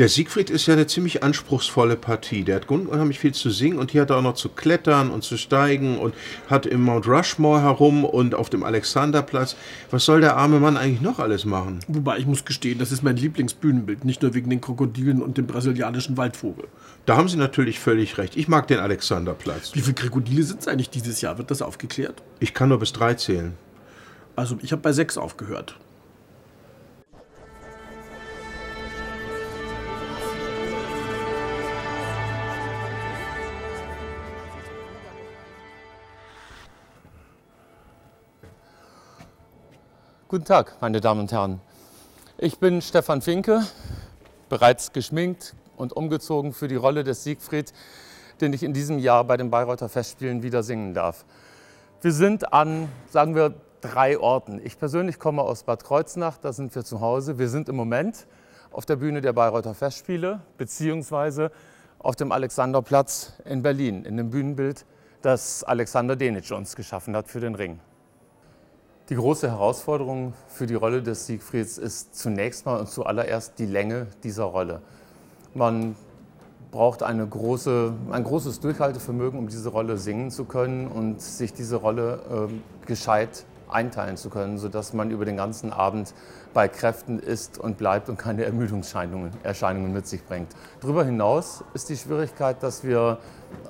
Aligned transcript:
Der 0.00 0.08
Siegfried 0.08 0.50
ist 0.50 0.66
ja 0.66 0.74
eine 0.74 0.88
ziemlich 0.88 1.22
anspruchsvolle 1.22 1.94
Partie. 1.94 2.42
Der 2.42 2.56
hat 2.56 2.68
unheimlich 2.68 3.20
viel 3.20 3.32
zu 3.32 3.50
singen 3.50 3.78
und 3.78 3.92
hier 3.92 4.02
hat 4.02 4.10
er 4.10 4.16
auch 4.16 4.22
noch 4.22 4.34
zu 4.34 4.48
klettern 4.48 5.08
und 5.08 5.22
zu 5.22 5.36
steigen 5.36 5.98
und 5.98 6.16
hat 6.50 6.66
im 6.66 6.82
Mount 6.82 7.06
Rushmore 7.06 7.62
herum 7.62 8.04
und 8.04 8.34
auf 8.34 8.50
dem 8.50 8.64
Alexanderplatz. 8.64 9.54
Was 9.92 10.04
soll 10.04 10.20
der 10.20 10.36
arme 10.36 10.58
Mann 10.58 10.76
eigentlich 10.76 11.00
noch 11.00 11.20
alles 11.20 11.44
machen? 11.44 11.78
Wobei 11.86 12.18
ich 12.18 12.26
muss 12.26 12.44
gestehen, 12.44 12.80
das 12.80 12.90
ist 12.90 13.04
mein 13.04 13.16
Lieblingsbühnenbild, 13.16 14.04
nicht 14.04 14.20
nur 14.22 14.34
wegen 14.34 14.50
den 14.50 14.60
Krokodilen 14.60 15.22
und 15.22 15.38
dem 15.38 15.46
brasilianischen 15.46 16.16
Waldvogel. 16.16 16.66
Da 17.06 17.16
haben 17.16 17.28
Sie 17.28 17.36
natürlich 17.36 17.78
völlig 17.78 18.18
recht. 18.18 18.36
Ich 18.36 18.48
mag 18.48 18.66
den 18.66 18.80
Alexanderplatz. 18.80 19.76
Wie 19.76 19.80
viele 19.80 19.94
Krokodile 19.94 20.42
sind 20.42 20.60
es 20.60 20.66
eigentlich 20.66 20.90
dieses 20.90 21.20
Jahr? 21.20 21.38
Wird 21.38 21.52
das 21.52 21.62
aufgeklärt? 21.62 22.20
Ich 22.40 22.52
kann 22.52 22.68
nur 22.68 22.80
bis 22.80 22.92
drei 22.92 23.14
zählen. 23.14 23.54
Also 24.34 24.58
ich 24.60 24.72
habe 24.72 24.82
bei 24.82 24.92
sechs 24.92 25.16
aufgehört. 25.16 25.76
Guten 40.34 40.46
Tag, 40.46 40.78
meine 40.80 41.00
Damen 41.00 41.20
und 41.20 41.30
Herren. 41.30 41.60
Ich 42.38 42.58
bin 42.58 42.82
Stefan 42.82 43.22
Finke, 43.22 43.64
bereits 44.48 44.92
geschminkt 44.92 45.54
und 45.76 45.92
umgezogen 45.92 46.52
für 46.52 46.66
die 46.66 46.74
Rolle 46.74 47.04
des 47.04 47.22
Siegfried, 47.22 47.72
den 48.40 48.52
ich 48.52 48.64
in 48.64 48.72
diesem 48.72 48.98
Jahr 48.98 49.22
bei 49.22 49.36
den 49.36 49.52
Bayreuther 49.52 49.88
Festspielen 49.88 50.42
wieder 50.42 50.64
singen 50.64 50.92
darf. 50.92 51.24
Wir 52.02 52.10
sind 52.10 52.52
an, 52.52 52.88
sagen 53.08 53.36
wir, 53.36 53.54
drei 53.80 54.18
Orten. 54.18 54.60
Ich 54.64 54.76
persönlich 54.76 55.20
komme 55.20 55.40
aus 55.40 55.62
Bad 55.62 55.84
Kreuznach, 55.84 56.36
da 56.38 56.52
sind 56.52 56.74
wir 56.74 56.82
zu 56.82 57.00
Hause. 57.00 57.38
Wir 57.38 57.48
sind 57.48 57.68
im 57.68 57.76
Moment 57.76 58.26
auf 58.72 58.86
der 58.86 58.96
Bühne 58.96 59.20
der 59.20 59.34
Bayreuther 59.34 59.74
Festspiele, 59.74 60.40
beziehungsweise 60.58 61.52
auf 62.00 62.16
dem 62.16 62.32
Alexanderplatz 62.32 63.34
in 63.44 63.62
Berlin, 63.62 64.04
in 64.04 64.16
dem 64.16 64.30
Bühnenbild, 64.30 64.84
das 65.22 65.62
Alexander 65.62 66.16
Denitsch 66.16 66.50
uns 66.50 66.74
geschaffen 66.74 67.14
hat 67.14 67.28
für 67.28 67.38
den 67.38 67.54
Ring. 67.54 67.78
Die 69.10 69.16
große 69.16 69.50
Herausforderung 69.50 70.32
für 70.48 70.64
die 70.64 70.74
Rolle 70.74 71.02
des 71.02 71.26
Siegfrieds 71.26 71.76
ist 71.76 72.16
zunächst 72.16 72.64
mal 72.64 72.80
und 72.80 72.88
zuallererst 72.88 73.58
die 73.58 73.66
Länge 73.66 74.06
dieser 74.22 74.44
Rolle. 74.44 74.80
Man 75.52 75.94
braucht 76.70 77.02
eine 77.02 77.26
große, 77.26 77.92
ein 78.10 78.24
großes 78.24 78.60
Durchhaltevermögen, 78.60 79.38
um 79.38 79.48
diese 79.48 79.68
Rolle 79.68 79.98
singen 79.98 80.30
zu 80.30 80.46
können 80.46 80.88
und 80.88 81.20
sich 81.20 81.52
diese 81.52 81.76
Rolle 81.76 82.48
äh, 82.50 82.86
gescheit 82.86 83.44
einteilen 83.68 84.16
zu 84.16 84.30
sodass 84.56 84.92
man 84.92 85.10
über 85.10 85.24
den 85.24 85.36
ganzen 85.36 85.72
Abend 85.72 86.14
bei 86.52 86.68
Kräften 86.68 87.18
ist 87.18 87.58
und 87.58 87.78
bleibt 87.78 88.08
und 88.08 88.16
keine 88.16 88.44
Ermüdungserscheinungen 88.44 89.92
mit 89.92 90.06
sich 90.06 90.24
bringt. 90.24 90.48
Darüber 90.80 91.04
hinaus 91.04 91.64
ist 91.74 91.88
die 91.88 91.96
Schwierigkeit, 91.96 92.62
dass 92.62 92.84
wir 92.84 93.18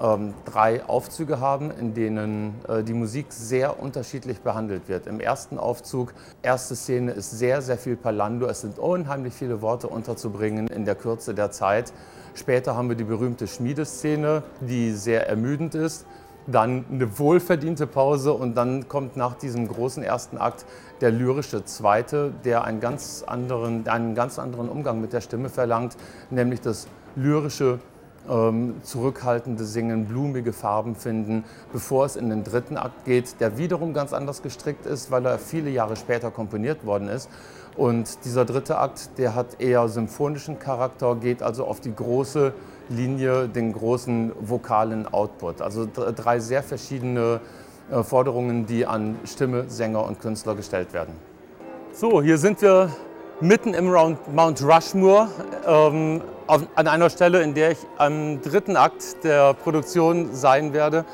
ähm, 0.01 0.34
drei 0.45 0.84
Aufzüge 0.84 1.41
haben, 1.41 1.70
in 1.70 1.95
denen 1.95 2.55
äh, 2.69 2.83
die 2.83 2.95
Musik 2.95 3.27
sehr 3.31 3.81
unterschiedlich 3.81 4.41
behandelt 4.41 4.89
wird. 4.89 5.06
Im 5.06 5.20
ersten 5.20 5.59
Aufzug, 5.59 6.12
erste 6.42 6.77
Szene 6.77 7.12
ist 7.12 7.31
sehr, 7.31 7.62
sehr 7.62 7.79
viel 7.79 7.97
Palando. 7.97 8.47
Es 8.47 8.61
sind 8.61 8.79
unheimlich 8.79 9.34
viele 9.34 9.62
Worte 9.62 9.89
unterzubringen 9.89 10.69
in 10.69 10.84
der 10.84 10.95
Kürze 10.95 11.34
der 11.34 11.51
Zeit. 11.51 11.92
Später 12.34 12.77
haben 12.77 12.89
wir 12.89 12.97
die 12.97 13.05
berühmte 13.05 13.47
Schmiedeszene, 13.47 14.42
die 14.61 14.92
sehr 14.92 15.29
ermüdend 15.29 15.75
ist 15.75 16.05
dann 16.47 16.84
eine 16.91 17.19
wohlverdiente 17.19 17.87
Pause 17.87 18.33
und 18.33 18.55
dann 18.56 18.89
kommt 18.89 19.17
nach 19.17 19.35
diesem 19.35 19.69
großen 19.69 20.02
ersten 20.02 20.39
Akt 20.39 20.64
der 21.01 21.11
lyrische 21.11 21.64
zweite, 21.64 22.33
der 22.45 22.64
einen 22.64 22.80
ganz 22.80 23.24
anderen, 23.27 23.86
einen 23.89 24.14
ganz 24.14 24.39
anderen 24.39 24.69
Umgang 24.69 25.01
mit 25.01 25.13
der 25.13 25.20
Stimme 25.20 25.48
verlangt, 25.48 25.96
nämlich 26.30 26.61
das 26.61 26.86
lyrische 27.17 27.79
ähm, 28.29 28.77
zurückhaltende 28.83 29.64
Singen, 29.64 30.07
blumige 30.07 30.52
Farben 30.52 30.95
finden, 30.95 31.45
bevor 31.73 32.07
es 32.07 32.17
in 32.17 32.30
den 32.30 32.45
dritten 32.45 32.77
Akt 32.77 33.05
geht, 33.05 33.40
der 33.40 33.58
wiederum 33.58 33.95
ganz 33.95 34.12
anders 34.12 34.42
gestrickt 34.42 34.86
ist, 34.86 35.11
weil 35.11 35.27
er 35.27 35.39
viele 35.39 35.70
Jahre 35.70 35.96
später 35.96 36.30
komponiert 36.30 36.84
worden 36.86 37.08
ist. 37.08 37.29
Und 37.77 38.24
dieser 38.24 38.45
dritte 38.45 38.79
Akt, 38.79 39.18
der 39.18 39.34
hat 39.34 39.61
eher 39.61 39.89
symphonischen 39.89 40.58
Charakter, 40.58 41.17
geht 41.17 41.42
also 41.42 41.64
auf 41.64 41.80
die 41.80 41.95
große 41.95 42.52
Linie, 42.89 43.48
den 43.48 43.73
großen 43.73 44.33
vokalen 44.40 45.13
Output. 45.13 45.61
Also 45.61 45.89
drei 45.92 46.39
sehr 46.39 46.63
verschiedene 46.63 47.40
äh, 47.90 48.02
Forderungen, 48.02 48.67
die 48.67 48.86
an 48.86 49.17
Stimme, 49.24 49.64
Sänger 49.68 50.05
und 50.05 50.20
Künstler 50.20 50.55
gestellt 50.55 50.92
werden. 50.92 51.14
So, 51.92 52.23
hier 52.23 52.39
sind 52.39 52.61
wir 52.63 52.90
mitten 53.40 53.74
im 53.74 53.86
Mount 53.86 54.62
Rushmore, 54.62 55.28
ähm, 55.67 56.22
an 56.46 56.86
einer 56.86 57.11
Stelle, 57.11 57.42
in 57.42 57.55
der 57.55 57.72
ich 57.72 57.78
am 57.96 58.42
dritten 58.42 58.77
Akt 58.77 59.24
der 59.24 59.55
Produktion 59.55 60.34
sein 60.34 60.72
werde. 60.72 61.05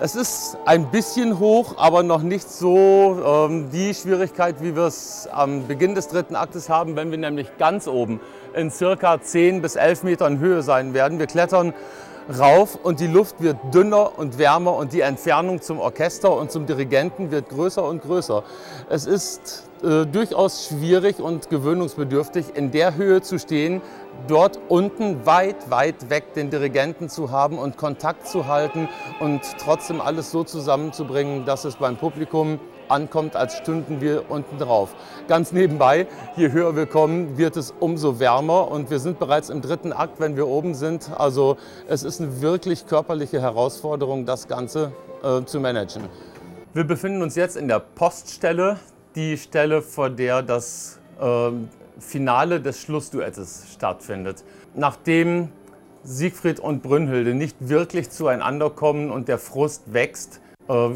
Es 0.00 0.16
ist 0.16 0.58
ein 0.66 0.90
bisschen 0.90 1.38
hoch, 1.38 1.76
aber 1.78 2.02
noch 2.02 2.22
nicht 2.22 2.50
so 2.50 3.16
ähm, 3.24 3.70
die 3.70 3.94
Schwierigkeit, 3.94 4.56
wie 4.60 4.74
wir 4.74 4.84
es 4.84 5.28
am 5.30 5.66
Beginn 5.66 5.94
des 5.94 6.08
dritten 6.08 6.34
Aktes 6.34 6.68
haben, 6.68 6.96
wenn 6.96 7.10
wir 7.10 7.18
nämlich 7.18 7.56
ganz 7.58 7.86
oben 7.86 8.20
in 8.54 8.70
circa 8.70 9.20
10 9.20 9.62
bis 9.62 9.76
11 9.76 10.02
Metern 10.02 10.38
Höhe 10.40 10.62
sein 10.62 10.94
werden. 10.94 11.18
Wir 11.18 11.26
klettern 11.26 11.72
rauf 12.28 12.78
und 12.82 13.00
die 13.00 13.06
Luft 13.06 13.40
wird 13.40 13.56
dünner 13.72 14.18
und 14.18 14.38
wärmer 14.38 14.74
und 14.74 14.92
die 14.92 15.00
Entfernung 15.00 15.60
zum 15.60 15.78
Orchester 15.78 16.36
und 16.36 16.50
zum 16.50 16.66
Dirigenten 16.66 17.30
wird 17.30 17.48
größer 17.48 17.84
und 17.84 18.02
größer. 18.02 18.44
Es 18.88 19.06
ist 19.06 19.68
äh, 19.82 20.06
durchaus 20.06 20.66
schwierig 20.68 21.20
und 21.20 21.50
gewöhnungsbedürftig, 21.50 22.46
in 22.54 22.70
der 22.70 22.94
Höhe 22.96 23.20
zu 23.20 23.38
stehen, 23.38 23.82
dort 24.28 24.58
unten 24.68 25.26
weit, 25.26 25.70
weit 25.70 26.08
weg 26.08 26.34
den 26.34 26.50
Dirigenten 26.50 27.08
zu 27.08 27.30
haben 27.30 27.58
und 27.58 27.76
Kontakt 27.76 28.26
zu 28.26 28.46
halten 28.46 28.88
und 29.20 29.42
trotzdem 29.62 30.00
alles 30.00 30.30
so 30.30 30.44
zusammenzubringen, 30.44 31.44
dass 31.44 31.64
es 31.64 31.76
beim 31.76 31.96
Publikum 31.96 32.58
ankommt, 32.88 33.36
als 33.36 33.56
stünden 33.56 34.00
wir 34.00 34.30
unten 34.30 34.58
drauf. 34.58 34.94
Ganz 35.28 35.52
nebenbei, 35.52 36.06
je 36.36 36.52
höher 36.52 36.76
wir 36.76 36.86
kommen, 36.86 37.38
wird 37.38 37.56
es 37.56 37.72
umso 37.78 38.18
wärmer 38.20 38.70
und 38.70 38.90
wir 38.90 38.98
sind 38.98 39.18
bereits 39.18 39.50
im 39.50 39.60
dritten 39.62 39.92
Akt, 39.92 40.20
wenn 40.20 40.36
wir 40.36 40.46
oben 40.46 40.74
sind. 40.74 41.10
Also 41.16 41.56
es 41.88 42.02
ist 42.02 42.20
eine 42.20 42.40
wirklich 42.40 42.86
körperliche 42.86 43.40
Herausforderung, 43.40 44.26
das 44.26 44.48
Ganze 44.48 44.92
äh, 45.22 45.44
zu 45.44 45.60
managen. 45.60 46.04
Wir 46.72 46.84
befinden 46.84 47.22
uns 47.22 47.36
jetzt 47.36 47.56
in 47.56 47.68
der 47.68 47.78
Poststelle, 47.78 48.78
die 49.14 49.36
Stelle, 49.36 49.80
vor 49.80 50.10
der 50.10 50.42
das 50.42 50.98
äh, 51.20 51.50
Finale 51.98 52.60
des 52.60 52.80
Schlussduettes 52.80 53.66
stattfindet. 53.72 54.44
Nachdem 54.74 55.50
Siegfried 56.02 56.60
und 56.60 56.82
Brünnhilde 56.82 57.34
nicht 57.34 57.56
wirklich 57.60 58.10
zueinander 58.10 58.70
kommen 58.70 59.10
und 59.10 59.28
der 59.28 59.38
Frust 59.38 59.92
wächst, 59.92 60.40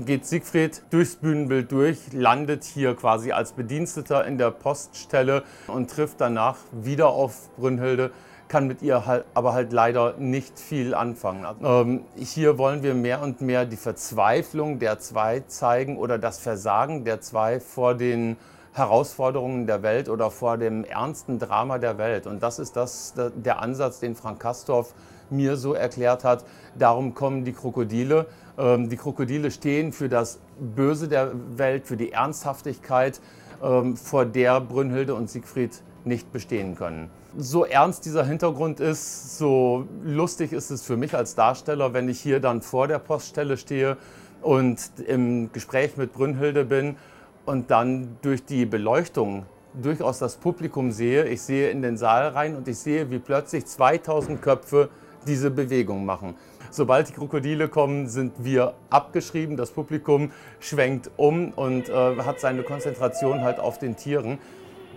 geht 0.07 0.27
Siegfried 0.27 0.83
durchs 0.91 1.17
Bühnenbild 1.17 1.71
durch, 1.71 2.13
landet 2.13 2.65
hier 2.65 2.95
quasi 2.95 3.33
als 3.33 3.53
Bediensteter 3.53 4.25
in 4.27 4.39
der 4.39 4.51
Poststelle 4.51 5.43
und 5.67 5.91
trifft 5.91 6.21
danach 6.21 6.57
wieder 6.73 7.09
auf 7.09 7.51
Brünnhilde, 7.57 8.11
kann 8.49 8.67
mit 8.67 8.81
ihr 8.81 9.05
halt, 9.05 9.25
aber 9.35 9.53
halt 9.53 9.73
leider 9.73 10.15
nicht 10.17 10.59
viel 10.59 10.95
anfangen. 10.95 11.47
Ähm, 11.63 12.01
hier 12.17 12.57
wollen 12.57 12.83
wir 12.83 12.95
mehr 12.95 13.21
und 13.21 13.43
mehr 13.43 13.67
die 13.67 13.77
Verzweiflung 13.77 14.79
der 14.79 14.99
zwei 14.99 15.41
zeigen 15.41 15.99
oder 15.99 16.19
das 16.19 16.39
Versagen 16.39 17.05
der 17.05 17.21
zwei 17.21 17.61
vor 17.61 17.95
den 17.95 18.37
Herausforderungen 18.73 19.67
der 19.67 19.83
Welt 19.83 20.09
oder 20.09 20.31
vor 20.31 20.57
dem 20.57 20.85
ernsten 20.85 21.39
Drama 21.39 21.79
der 21.79 21.99
Welt. 21.99 22.27
Und 22.27 22.43
das 22.43 22.59
ist 22.59 22.77
das, 22.77 23.15
der 23.17 23.61
Ansatz, 23.61 24.01
den 24.01 24.15
Frank 24.15 24.41
Kastorf 24.41 24.95
mir 25.31 25.57
so 25.57 25.75
erklärt 25.75 26.25
hat. 26.25 26.45
Darum 26.79 27.15
kommen 27.15 27.45
die 27.45 27.53
Krokodile. 27.53 28.27
Ähm, 28.59 28.89
die 28.89 28.97
Krokodile 28.97 29.51
stehen 29.51 29.93
für 29.93 30.09
das 30.09 30.41
Böse 30.59 31.09
der 31.09 31.33
Welt, 31.57 31.87
für 31.87 31.97
die 31.97 32.13
Ernsthaftigkeit, 32.13 33.21
ähm, 33.63 33.97
vor 33.97 34.25
der 34.25 34.61
Brünnhilde 34.61 35.15
und 35.15 35.31
Siegfried 35.31 35.83
nicht 36.05 36.33
bestehen 36.33 36.75
können. 36.75 37.11
So 37.37 37.65
ernst 37.65 38.05
dieser 38.07 38.25
Hintergrund 38.25 38.81
ist, 38.81 39.39
so 39.39 39.87
lustig 40.03 40.53
ist 40.53 40.71
es 40.71 40.83
für 40.83 40.97
mich 40.97 41.15
als 41.15 41.35
Darsteller, 41.35 41.93
wenn 41.93 42.09
ich 42.09 42.21
hier 42.21 42.41
dann 42.41 42.63
vor 42.63 42.89
der 42.89 42.99
Poststelle 42.99 43.57
stehe 43.57 43.97
und 44.41 44.79
im 45.07 45.53
Gespräch 45.53 45.97
mit 45.97 46.13
Brünnhilde 46.13 46.65
bin 46.65 46.97
und 47.45 47.71
dann 47.71 48.17
durch 48.23 48.45
die 48.45 48.67
Beleuchtung 48.67 49.45
durchaus 49.75 50.19
das 50.19 50.37
Publikum 50.37 50.91
sehe. 50.91 51.25
Ich 51.27 51.43
sehe 51.43 51.71
in 51.71 51.83
den 51.83 51.97
Saal 51.97 52.29
rein 52.29 52.57
und 52.57 52.67
ich 52.69 52.79
sehe, 52.79 53.11
wie 53.11 53.19
plötzlich 53.19 53.67
2000 53.67 54.41
Köpfe 54.41 54.89
diese 55.29 55.51
Bewegung 55.51 56.05
machen. 56.05 56.35
Sobald 56.71 57.09
die 57.09 57.13
Krokodile 57.13 57.69
kommen, 57.69 58.09
sind 58.09 58.33
wir 58.39 58.75
abgeschrieben. 58.91 59.57
Das 59.57 59.71
Publikum 59.71 60.33
schwenkt 60.61 61.11
um 61.17 61.53
und 61.53 61.89
äh, 61.89 62.17
hat 62.17 62.41
seine 62.41 62.63
Konzentration 62.63 63.43
halt 63.43 63.59
auf 63.61 63.79
den 63.79 63.97
Tieren. 63.97 64.39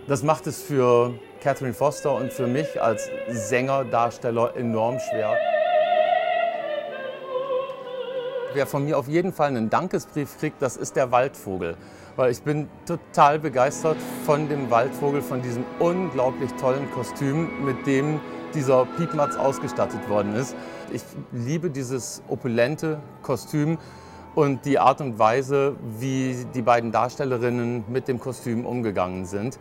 Das 0.08 0.22
macht 0.22 0.46
es 0.48 0.60
für 0.60 1.14
Catherine 1.40 1.74
Foster 1.74 2.14
und 2.14 2.32
für 2.32 2.46
mich 2.46 2.82
als 2.82 3.08
Sänger, 3.28 3.84
Darsteller 3.84 4.56
enorm 4.56 4.98
schwer. 4.98 5.36
Wer 8.54 8.66
von 8.66 8.84
mir 8.84 8.98
auf 8.98 9.08
jeden 9.08 9.32
Fall 9.32 9.48
einen 9.48 9.70
Dankesbrief 9.70 10.36
kriegt, 10.38 10.60
das 10.60 10.76
ist 10.76 10.96
der 10.96 11.10
Waldvogel. 11.10 11.76
Weil 12.16 12.32
ich 12.32 12.42
bin 12.42 12.68
total 12.84 13.38
begeistert 13.38 13.96
von 14.26 14.48
dem 14.48 14.70
Waldvogel, 14.70 15.22
von 15.22 15.40
diesem 15.40 15.64
unglaublich 15.78 16.50
tollen 16.60 16.90
Kostüm, 16.90 17.64
mit 17.64 17.86
dem 17.86 18.20
dieser 18.54 18.84
Piepmatz 18.84 19.36
ausgestattet 19.36 20.08
worden 20.08 20.34
ist. 20.34 20.54
Ich 20.92 21.02
liebe 21.32 21.70
dieses 21.70 22.22
opulente 22.28 23.00
Kostüm 23.22 23.78
und 24.34 24.64
die 24.64 24.78
Art 24.78 25.00
und 25.00 25.18
Weise, 25.18 25.76
wie 25.98 26.46
die 26.54 26.62
beiden 26.62 26.92
Darstellerinnen 26.92 27.84
mit 27.88 28.08
dem 28.08 28.18
Kostüm 28.18 28.64
umgegangen 28.66 29.26
sind. 29.26 29.58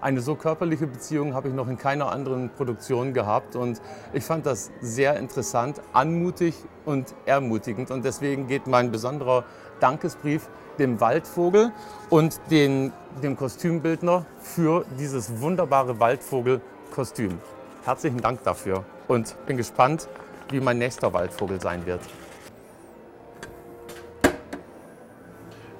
Eine 0.00 0.20
so 0.20 0.34
körperliche 0.34 0.88
Beziehung 0.88 1.32
habe 1.32 1.48
ich 1.48 1.54
noch 1.54 1.68
in 1.68 1.78
keiner 1.78 2.10
anderen 2.10 2.50
Produktion 2.50 3.14
gehabt 3.14 3.54
und 3.54 3.80
ich 4.12 4.24
fand 4.24 4.46
das 4.46 4.72
sehr 4.80 5.16
interessant, 5.16 5.80
anmutig 5.92 6.54
und 6.84 7.14
ermutigend 7.24 7.92
und 7.92 8.04
deswegen 8.04 8.48
geht 8.48 8.66
mein 8.66 8.90
besonderer 8.90 9.44
Dankesbrief 9.78 10.48
dem 10.78 11.00
Waldvogel 11.00 11.70
und 12.10 12.40
den, 12.50 12.92
dem 13.22 13.36
Kostümbildner 13.36 14.26
für 14.40 14.84
dieses 14.98 15.40
wunderbare 15.40 16.00
Waldvogelkostüm. 16.00 17.38
Herzlichen 17.84 18.20
Dank 18.20 18.44
dafür 18.44 18.84
und 19.08 19.34
bin 19.46 19.56
gespannt, 19.56 20.06
wie 20.50 20.60
mein 20.60 20.78
nächster 20.78 21.12
Waldvogel 21.12 21.60
sein 21.60 21.84
wird. 21.84 22.00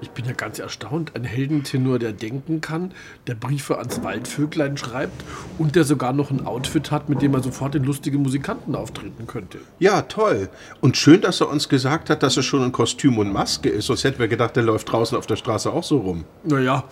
Ich 0.01 0.11
bin 0.11 0.25
ja 0.25 0.33
ganz 0.33 0.59
erstaunt, 0.59 1.15
ein 1.15 1.23
Heldentenor, 1.23 2.01
der 2.01 2.13
denken 2.13 2.61
kann, 2.61 2.93
der 3.29 3.37
Briefe 3.37 3.79
ans 3.79 4.03
Waldvöglein 4.03 4.77
schreibt 4.77 5.23
und 5.59 5.77
der 5.77 5.85
sogar 5.85 6.13
noch 6.13 6.33
ein 6.33 6.45
Outfit 6.45 6.91
hat, 6.91 7.09
mit 7.09 7.23
dem 7.23 7.35
er 7.35 7.43
sofort 7.43 7.77
in 7.77 7.85
lustige 7.85 8.19
Musikanten 8.19 8.75
auftreten 8.75 9.29
könnte. 9.29 9.59
Ja, 9.79 10.03
toll. 10.03 10.49
Und 10.81 10.97
schön, 10.97 11.21
dass 11.21 11.41
er 11.41 11.49
uns 11.49 11.69
gesagt 11.69 12.11
hat, 12.11 12.25
dass 12.25 12.37
er 12.37 12.43
schon 12.43 12.65
in 12.65 12.73
Kostüm 12.73 13.17
und 13.19 13.33
Maske 13.33 13.69
ist. 13.69 13.87
Sonst 13.87 14.03
hätten 14.03 14.19
wir 14.19 14.27
gedacht, 14.27 14.57
der 14.57 14.65
läuft 14.65 14.91
draußen 14.91 15.17
auf 15.17 15.29
der 15.29 15.37
Straße 15.37 15.73
auch 15.73 15.85
so 15.85 15.99
rum. 15.99 16.25
Naja, 16.43 16.83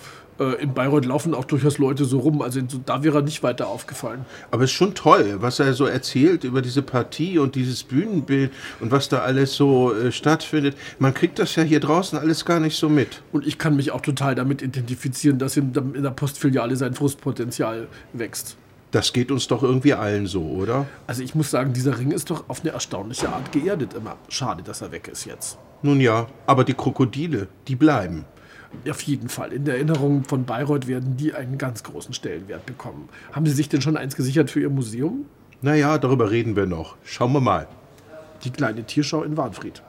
äh, 0.40 0.62
in 0.62 0.74
Bayreuth 0.74 1.04
laufen 1.04 1.34
auch 1.34 1.44
durchaus 1.44 1.78
Leute 1.78 2.04
so 2.04 2.18
rum, 2.18 2.42
also 2.42 2.60
da 2.86 3.04
wäre 3.04 3.18
er 3.18 3.22
nicht 3.22 3.42
weiter 3.42 3.68
aufgefallen. 3.68 4.24
Aber 4.50 4.64
es 4.64 4.70
ist 4.70 4.76
schon 4.76 4.94
toll, 4.94 5.36
was 5.40 5.60
er 5.60 5.74
so 5.74 5.86
erzählt 5.86 6.44
über 6.44 6.62
diese 6.62 6.82
Partie 6.82 7.38
und 7.38 7.54
dieses 7.54 7.84
Bühnenbild 7.84 8.50
und 8.80 8.90
was 8.90 9.08
da 9.08 9.18
alles 9.18 9.54
so 9.54 9.94
äh, 9.94 10.10
stattfindet. 10.10 10.76
Man 10.98 11.14
kriegt 11.14 11.38
das 11.38 11.54
ja 11.56 11.62
hier 11.62 11.80
draußen 11.80 12.18
alles 12.18 12.44
gar 12.44 12.58
nicht 12.58 12.76
so 12.76 12.88
mit. 12.88 13.22
Und 13.32 13.46
ich 13.46 13.58
kann 13.58 13.76
mich 13.76 13.92
auch 13.92 14.00
total 14.00 14.34
damit 14.34 14.62
identifizieren, 14.62 15.38
dass 15.38 15.56
in, 15.56 15.72
in 15.94 16.02
der 16.02 16.10
Postfiliale 16.10 16.74
sein 16.76 16.94
Frustpotenzial 16.94 17.86
wächst. 18.12 18.56
Das 18.92 19.12
geht 19.12 19.30
uns 19.30 19.46
doch 19.46 19.62
irgendwie 19.62 19.94
allen 19.94 20.26
so, 20.26 20.42
oder? 20.42 20.86
Also 21.06 21.22
ich 21.22 21.36
muss 21.36 21.50
sagen, 21.50 21.72
dieser 21.72 21.98
Ring 21.98 22.10
ist 22.10 22.30
doch 22.30 22.48
auf 22.48 22.62
eine 22.62 22.70
erstaunliche 22.70 23.28
Art 23.28 23.52
geerdet 23.52 23.94
immer. 23.94 24.16
Schade, 24.28 24.64
dass 24.64 24.80
er 24.80 24.90
weg 24.90 25.06
ist 25.06 25.26
jetzt. 25.26 25.58
Nun 25.82 26.00
ja, 26.00 26.26
aber 26.46 26.64
die 26.64 26.74
Krokodile, 26.74 27.46
die 27.68 27.76
bleiben. 27.76 28.24
Auf 28.88 29.02
jeden 29.02 29.28
Fall. 29.28 29.52
In 29.52 29.64
der 29.64 29.74
Erinnerung 29.74 30.24
von 30.24 30.44
Bayreuth 30.44 30.86
werden 30.86 31.16
die 31.16 31.34
einen 31.34 31.58
ganz 31.58 31.82
großen 31.82 32.14
Stellenwert 32.14 32.66
bekommen. 32.66 33.08
Haben 33.32 33.46
Sie 33.46 33.52
sich 33.52 33.68
denn 33.68 33.82
schon 33.82 33.96
eins 33.96 34.16
gesichert 34.16 34.50
für 34.50 34.60
Ihr 34.60 34.70
Museum? 34.70 35.26
Naja, 35.62 35.98
darüber 35.98 36.30
reden 36.30 36.56
wir 36.56 36.66
noch. 36.66 36.96
Schauen 37.04 37.32
wir 37.32 37.40
mal. 37.40 37.66
Die 38.44 38.50
kleine 38.50 38.84
Tierschau 38.84 39.22
in 39.22 39.36
Warnfried. 39.36 39.82